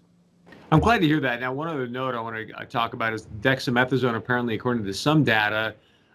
I'm 0.71 0.81
glad 0.81 1.00
to 1.00 1.07
hear 1.07 1.21
that. 1.21 1.40
Now, 1.40 1.52
one 1.52 1.69
other 1.69 1.87
note 1.87 2.14
I 2.14 2.21
want 2.21 2.49
to 2.49 2.54
uh, 2.54 2.64
talk 2.64 2.95
about 2.95 3.12
is 3.12 3.26
dexamethasone. 3.40 4.16
Apparently, 4.16 4.54
according 4.54 4.85
to 4.85 4.95
some 4.95 5.23
data, 5.23 5.75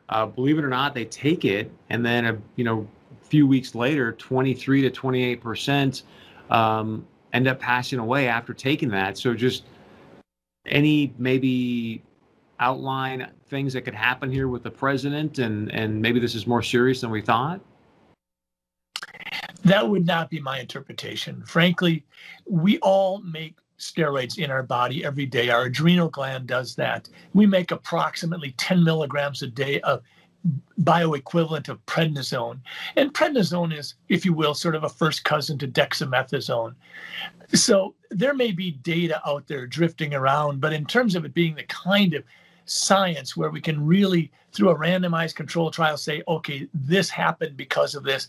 uh, 0.09 0.25
believe 0.25 0.57
it 0.57 0.63
or 0.63 0.69
not, 0.69 0.93
they 0.95 1.05
take 1.05 1.45
it 1.45 1.71
and 1.89 2.05
then, 2.05 2.25
a 2.25 2.37
you 2.55 2.63
know, 2.63 2.87
few 3.21 3.45
weeks 3.45 3.75
later, 3.75 4.13
23 4.13 4.81
to 4.81 4.89
28 4.89 5.41
percent 5.41 6.03
um, 6.49 7.05
end 7.37 7.47
up 7.47 7.59
passing 7.59 7.99
away 7.99 8.27
after 8.27 8.53
taking 8.53 8.89
that. 8.89 9.17
So 9.17 9.33
just 9.33 9.63
any 10.65 11.13
maybe 11.17 12.01
outline 12.59 13.29
things 13.47 13.73
that 13.73 13.83
could 13.83 13.93
happen 13.93 14.31
here 14.31 14.47
with 14.47 14.63
the 14.63 14.71
president, 14.71 15.39
and 15.39 15.71
and 15.71 16.01
maybe 16.01 16.19
this 16.19 16.35
is 16.35 16.47
more 16.47 16.63
serious 16.63 16.99
than 17.01 17.11
we 17.11 17.21
thought. 17.21 17.61
That 19.63 19.87
would 19.87 20.05
not 20.05 20.29
be 20.29 20.39
my 20.39 20.59
interpretation. 20.59 21.43
Frankly, 21.45 22.03
we 22.49 22.79
all 22.79 23.19
make 23.21 23.55
steroids 23.77 24.39
in 24.39 24.49
our 24.49 24.63
body 24.63 25.05
every 25.05 25.27
day. 25.27 25.49
Our 25.49 25.65
adrenal 25.65 26.09
gland 26.09 26.47
does 26.47 26.73
that. 26.75 27.07
We 27.33 27.45
make 27.45 27.71
approximately 27.71 28.51
10 28.57 28.83
milligrams 28.83 29.43
a 29.43 29.47
day 29.47 29.79
of 29.81 30.01
bioequivalent 30.81 31.69
of 31.69 31.85
prednisone. 31.85 32.59
And 32.95 33.13
prednisone 33.13 33.77
is, 33.77 33.95
if 34.09 34.25
you 34.25 34.33
will, 34.33 34.53
sort 34.53 34.75
of 34.75 34.83
a 34.83 34.89
first 34.89 35.23
cousin 35.23 35.57
to 35.59 35.67
dexamethasone. 35.67 36.75
So 37.53 37.95
there 38.11 38.33
may 38.33 38.51
be 38.51 38.71
data 38.71 39.21
out 39.25 39.47
there 39.47 39.67
drifting 39.67 40.13
around, 40.13 40.61
but 40.61 40.73
in 40.73 40.85
terms 40.85 41.15
of 41.15 41.25
it 41.25 41.33
being 41.33 41.55
the 41.55 41.63
kind 41.63 42.13
of 42.13 42.23
science 42.69 43.35
where 43.35 43.49
we 43.49 43.61
can 43.61 43.83
really, 43.85 44.31
through 44.51 44.69
a 44.69 44.75
randomized 44.75 45.35
control 45.35 45.71
trial, 45.71 45.97
say, 45.97 46.21
okay, 46.27 46.67
this 46.73 47.09
happened 47.09 47.57
because 47.57 47.95
of 47.95 48.03
this. 48.03 48.27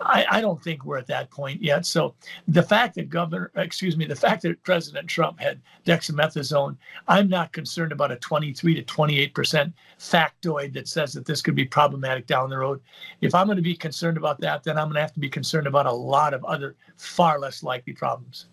I, 0.00 0.26
I 0.30 0.40
don't 0.40 0.62
think 0.62 0.84
we're 0.84 0.98
at 0.98 1.06
that 1.08 1.30
point 1.30 1.62
yet. 1.62 1.86
So 1.86 2.14
the 2.46 2.62
fact 2.62 2.94
that 2.96 3.10
Governor, 3.10 3.50
excuse 3.56 3.96
me, 3.96 4.04
the 4.04 4.16
fact 4.16 4.42
that 4.42 4.62
President 4.62 5.08
Trump 5.08 5.40
had 5.40 5.60
dexamethasone, 5.84 6.76
I'm 7.08 7.28
not 7.28 7.52
concerned 7.52 7.92
about 7.92 8.12
a 8.12 8.16
23 8.16 8.74
to 8.74 8.82
28 8.82 9.34
percent 9.34 9.74
factoid 9.98 10.72
that 10.74 10.88
says 10.88 11.12
that 11.14 11.26
this 11.26 11.42
could 11.42 11.54
be 11.54 11.64
problematic 11.64 12.26
down 12.26 12.50
the 12.50 12.58
road. 12.58 12.80
If 13.20 13.34
I'm 13.34 13.46
going 13.46 13.56
to 13.56 13.62
be 13.62 13.76
concerned 13.76 14.16
about 14.16 14.40
that, 14.40 14.62
then 14.62 14.78
I'm 14.78 14.86
going 14.86 14.96
to 14.96 15.00
have 15.00 15.14
to 15.14 15.20
be 15.20 15.30
concerned 15.30 15.66
about 15.66 15.86
a 15.86 15.92
lot 15.92 16.34
of 16.34 16.44
other 16.44 16.76
far 16.96 17.38
less 17.38 17.62
likely 17.62 17.92
problems. 17.92 18.46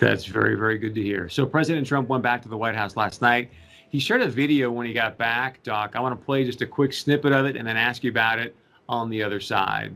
That's 0.00 0.24
very, 0.24 0.56
very 0.56 0.78
good 0.78 0.94
to 0.96 1.02
hear. 1.02 1.28
So 1.28 1.46
President 1.46 1.86
Trump 1.86 2.08
went 2.08 2.22
back 2.22 2.42
to 2.42 2.48
the 2.48 2.56
White 2.56 2.74
House 2.74 2.96
last 2.96 3.22
night. 3.22 3.52
He 3.92 3.98
shared 3.98 4.22
a 4.22 4.28
video 4.28 4.70
when 4.70 4.86
he 4.86 4.94
got 4.94 5.18
back, 5.18 5.62
Doc. 5.62 5.92
I 5.94 6.00
want 6.00 6.18
to 6.18 6.24
play 6.24 6.44
just 6.46 6.62
a 6.62 6.66
quick 6.66 6.94
snippet 6.94 7.30
of 7.30 7.44
it 7.44 7.58
and 7.58 7.68
then 7.68 7.76
ask 7.76 8.02
you 8.02 8.10
about 8.10 8.38
it 8.38 8.56
on 8.88 9.10
the 9.10 9.22
other 9.22 9.38
side. 9.38 9.94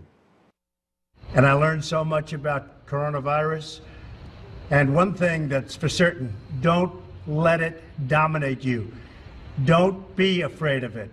And 1.35 1.47
I 1.47 1.55
learned 1.55 1.83
so 1.83 2.05
much 2.05 2.35
about 2.35 2.87
coronavirus. 2.87 3.81
And 4.71 4.95
one 4.95 5.15
thing 5.15 5.49
that's 5.49 5.75
for 5.75 5.89
certain 5.89 6.35
don't 6.61 6.95
let 7.27 7.63
it 7.63 7.83
dominate 8.07 8.63
you. 8.63 8.93
Don't 9.65 10.15
be 10.15 10.43
afraid 10.43 10.85
of 10.85 10.97
it. 10.97 11.11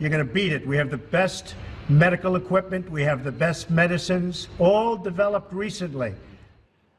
You're 0.00 0.08
going 0.08 0.26
to 0.26 0.32
beat 0.32 0.50
it. 0.50 0.66
We 0.66 0.78
have 0.78 0.90
the 0.90 0.96
best 0.96 1.54
medical 1.90 2.36
equipment, 2.36 2.90
we 2.90 3.02
have 3.02 3.22
the 3.22 3.32
best 3.32 3.68
medicines, 3.68 4.48
all 4.58 4.96
developed 4.96 5.52
recently. 5.52 6.14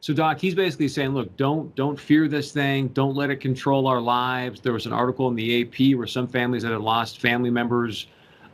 So 0.05 0.13
Doc, 0.13 0.39
he's 0.39 0.53
basically 0.53 0.87
saying, 0.87 1.15
look, 1.15 1.35
don't 1.35 1.75
don't 1.75 1.99
fear 1.99 2.27
this 2.27 2.51
thing. 2.51 2.89
Don't 2.89 3.15
let 3.15 3.31
it 3.31 3.37
control 3.37 3.87
our 3.87 3.99
lives. 3.99 4.61
There 4.61 4.71
was 4.71 4.85
an 4.85 4.93
article 4.93 5.27
in 5.29 5.35
the 5.35 5.63
AP 5.63 5.97
where 5.97 6.05
some 6.05 6.27
families 6.27 6.61
that 6.61 6.71
had 6.71 6.81
lost 6.81 7.19
family 7.19 7.49
members, 7.49 8.05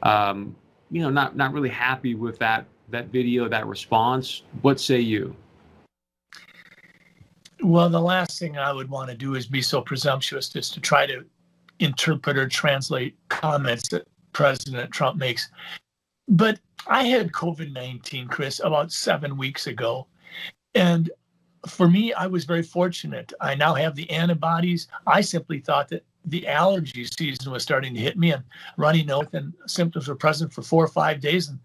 um, 0.04 0.56
you 0.92 1.02
know, 1.02 1.10
not 1.10 1.36
not 1.36 1.52
really 1.52 1.68
happy 1.68 2.16
with 2.16 2.40
that 2.40 2.68
that 2.92 3.08
video, 3.08 3.50
that 3.50 3.68
response. 3.68 4.44
What 4.62 4.80
say 4.80 5.02
you? 5.02 5.36
Well, 7.62 7.90
the 7.90 8.00
last 8.00 8.40
thing 8.40 8.58
I 8.58 8.72
would 8.72 8.90
want 8.90 9.10
to 9.10 9.18
do 9.18 9.36
is 9.36 9.46
be 9.46 9.62
so 9.62 9.82
presumptuous 9.82 10.56
as 10.56 10.70
to 10.70 10.80
try 10.80 11.06
to 11.06 11.26
interpret 11.80 12.38
or 12.38 12.48
translate 12.48 13.18
comments 13.28 13.90
that 13.90 14.08
President 14.32 14.90
Trump 14.94 15.18
makes. 15.18 15.50
But 16.30 16.62
I 16.88 17.04
had 17.04 17.34
COVID 17.34 17.74
19, 17.74 18.30
Chris, 18.30 18.62
about 18.64 18.94
seven 18.94 19.36
weeks 19.36 19.68
ago. 19.68 20.08
And 20.74 21.12
for 21.68 21.88
me, 21.88 22.14
I 22.14 22.28
was 22.28 22.46
very 22.46 22.64
fortunate. 22.64 23.34
I 23.40 23.56
now 23.56 23.74
have 23.76 23.96
the 23.96 24.10
antibodies. 24.10 24.88
I 25.06 25.22
simply 25.22 25.60
thought 25.60 25.90
that 25.90 26.04
the 26.26 26.48
allergy 26.48 27.06
season 27.06 27.52
was 27.52 27.64
starting 27.64 27.94
to 27.94 28.00
hit 28.00 28.18
me 28.18 28.32
and 28.32 28.44
runny 28.78 29.04
nose 29.04 29.28
and 29.34 29.54
symptoms 29.66 30.08
were 30.08 30.16
present 30.16 30.54
for 30.54 30.62
four 30.62 30.84
or 30.84 30.90
five 30.90 31.20
days. 31.20 31.50
And 31.50 31.60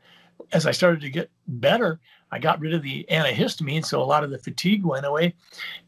as 0.52 0.66
I 0.66 0.70
started 0.70 1.00
to 1.02 1.10
get 1.10 1.30
better, 1.48 2.00
I 2.30 2.38
got 2.38 2.60
rid 2.60 2.74
of 2.74 2.82
the 2.82 3.06
antihistamine. 3.10 3.84
So 3.84 4.02
a 4.02 4.04
lot 4.04 4.24
of 4.24 4.30
the 4.30 4.38
fatigue 4.38 4.84
went 4.84 5.06
away. 5.06 5.34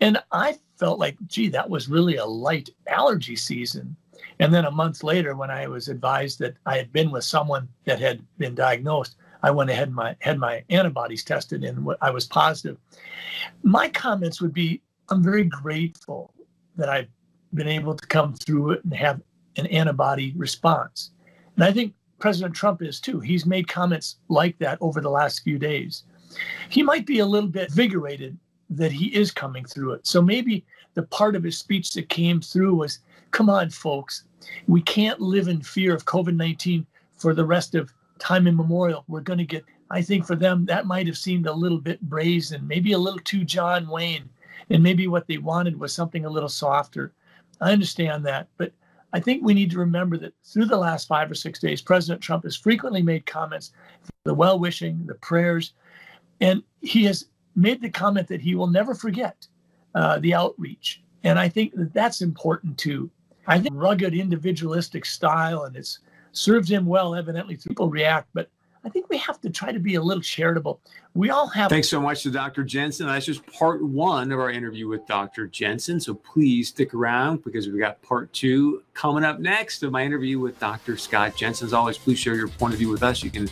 And 0.01 0.23
I 0.33 0.59
felt 0.77 0.99
like, 0.99 1.17
gee, 1.27 1.49
that 1.49 1.69
was 1.69 1.89
really 1.89 2.17
a 2.17 2.25
light 2.25 2.71
allergy 2.87 3.37
season. 3.37 3.97
And 4.39 4.55
then 4.55 4.65
a 4.65 4.71
month 4.71 5.03
later, 5.03 5.35
when 5.35 5.51
I 5.51 5.67
was 5.67 5.89
advised 5.89 6.39
that 6.39 6.57
I 6.65 6.77
had 6.77 6.93
been 6.93 7.11
with 7.11 7.25
someone 7.25 7.69
that 7.85 8.01
had 8.01 8.25
been 8.39 8.55
diagnosed, 8.55 9.17
I 9.43 9.51
went 9.51 9.71
ahead 9.71 9.89
and 9.89 9.95
my, 9.95 10.17
had 10.21 10.39
my 10.39 10.65
antibodies 10.71 11.25
tested 11.25 11.65
and 11.65 11.89
I 12.01 12.11
was 12.11 12.27
positive. 12.27 12.77
My 13.63 13.89
comments 13.89 14.41
would 14.41 14.53
be 14.53 14.83
I'm 15.11 15.23
very 15.23 15.45
grateful 15.45 16.35
that 16.77 16.89
I've 16.89 17.09
been 17.55 17.69
able 17.69 17.95
to 17.95 18.07
come 18.07 18.35
through 18.35 18.73
it 18.73 18.85
and 18.85 18.93
have 18.95 19.21
an 19.57 19.67
antibody 19.67 20.35
response. 20.37 21.11
And 21.57 21.65
I 21.65 21.73
think 21.73 21.95
President 22.19 22.55
Trump 22.55 22.83
is 22.83 23.01
too. 23.01 23.21
He's 23.21 23.47
made 23.47 23.69
comments 23.69 24.17
like 24.29 24.59
that 24.59 24.79
over 24.81 25.01
the 25.01 25.11
last 25.11 25.43
few 25.43 25.59
days. 25.59 26.05
He 26.69 26.83
might 26.83 27.07
be 27.07 27.21
a 27.21 27.27
little 27.27 27.49
bit 27.49 27.71
invigorated 27.71 28.37
that 28.71 28.93
he 28.93 29.07
is 29.07 29.31
coming 29.31 29.65
through 29.65 29.93
it. 29.93 30.07
So 30.07 30.21
maybe 30.21 30.65
the 30.95 31.05
part 31.05 31.37
of 31.37 31.43
his 31.43 31.57
speech 31.57 31.93
that 31.93 32.09
came 32.09 32.41
through 32.41 32.75
was 32.75 32.99
come 33.31 33.49
on, 33.49 33.71
folks, 33.71 34.25
we 34.67 34.83
can't 34.83 35.21
live 35.21 35.49
in 35.49 35.63
fear 35.63 35.95
of 35.95 36.05
COVID 36.05 36.37
19 36.37 36.87
for 37.17 37.35
the 37.35 37.45
rest 37.45 37.75
of 37.75 37.93
time 38.19 38.47
immemorial. 38.47 39.05
We're 39.09 39.21
going 39.21 39.39
to 39.39 39.45
get, 39.45 39.65
I 39.91 40.03
think 40.03 40.27
for 40.27 40.37
them, 40.37 40.65
that 40.67 40.87
might 40.87 41.07
have 41.07 41.19
seemed 41.19 41.47
a 41.47 41.53
little 41.53 41.79
bit 41.79 42.01
brazen, 42.03 42.67
maybe 42.67 42.93
a 42.93 42.99
little 42.99 43.21
too 43.21 43.45
John 43.45 43.89
Wayne. 43.89 44.29
And 44.71 44.83
maybe 44.83 45.09
what 45.09 45.27
they 45.27 45.39
wanted 45.39 45.79
was 45.79 45.95
something 45.95 46.25
a 46.25 46.31
little 46.31 46.49
softer. 46.49 47.13
I 47.61 47.73
understand 47.73 48.25
that. 48.27 48.49
But 48.59 48.73
I 49.13 49.21
think 49.21 49.43
we 49.43 49.55
need 49.55 49.71
to 49.71 49.79
remember 49.79 50.19
that 50.19 50.35
through 50.45 50.67
the 50.67 50.77
last 50.77 51.09
five 51.09 51.31
or 51.31 51.35
six 51.35 51.59
days, 51.59 51.81
President 51.81 52.21
Trump 52.21 52.45
has 52.45 52.57
frequently 52.57 53.03
made 53.03 53.25
comments, 53.25 53.73
the 54.25 54.35
well 54.35 54.59
wishing, 54.59 55.05
the 55.07 55.15
prayers, 55.15 55.73
and 56.41 56.63
he 56.83 57.05
has 57.05 57.27
made 57.57 57.81
the 57.81 57.91
comment 57.91 58.29
that 58.29 58.41
he 58.41 58.55
will 58.55 58.67
never 58.67 58.95
forget 58.95 59.47
uh, 59.95 60.19
the 60.19 60.35
outreach. 60.35 61.03
And 61.25 61.39
I 61.39 61.49
think 61.49 61.75
that 61.75 61.93
that's 61.95 62.21
important 62.21 62.79
too. 62.79 63.11
I 63.47 63.59
think 63.59 63.75
rugged 63.75 64.15
individualistic 64.15 65.07
style 65.07 65.65
and 65.65 65.75
it's 65.75 66.01
served 66.33 66.69
him 66.69 66.87
well, 66.87 67.15
evidently. 67.15 67.57
People 67.57 67.89
react, 67.89 68.29
but 68.35 68.49
I 68.85 68.89
think 68.91 69.09
we 69.09 69.19
have 69.19 69.41
to 69.41 69.51
try 69.51 69.73
to 69.73 69.79
be 69.79 69.97
a 69.97 70.03
little 70.03 70.23
charitable. 70.23 70.81
We 71.15 71.31
all 71.31 71.49
have. 71.49 71.69
Thanks 71.69 71.89
so 71.89 72.01
much 72.01 72.23
to 72.23 72.31
Dr. 72.31 72.63
Jensen. 72.65 73.07
That's 73.07 73.27
just 73.27 73.45
part 73.47 73.83
one 73.83 74.31
of 74.31 74.39
our 74.39 74.51
interview 74.51 74.89
with 74.89 75.07
Dr. 75.07 75.47
Jensen. 75.47 76.01
So 76.01 76.15
please 76.15 76.69
stick 76.69 76.95
around 76.95 77.45
because 77.45 77.69
we 77.69 77.79
got 77.79 78.01
part 78.03 78.33
two 78.33 78.83
coming 78.95 79.25
up 79.25 79.41
next 79.41 79.83
of 79.83 79.91
my 79.93 80.05
interview 80.05 80.39
with 80.39 80.59
Dr. 80.61 80.97
Scott 80.97 81.37
Jensen. 81.37 81.67
As 81.67 81.73
always, 81.73 81.99
please 81.99 82.19
share 82.19 82.35
your 82.35 82.49
point 82.49 82.73
of 82.73 82.79
view 82.79 82.89
with 82.89 83.03
us. 83.03 83.23
You 83.23 83.31
can 83.31 83.49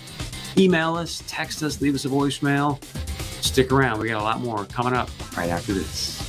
email 0.57 0.95
us, 0.95 1.23
text 1.27 1.63
us, 1.63 1.81
leave 1.81 1.95
us 1.95 2.05
a 2.05 2.09
voicemail. 2.09 2.83
Stick 3.43 3.73
around. 3.73 4.01
We 4.01 4.09
got 4.09 4.21
a 4.21 4.25
lot 4.25 4.41
more 4.41 4.65
coming 4.67 4.95
up 4.95 5.11
right 5.37 5.51
after 5.51 5.73
this. 5.73 6.26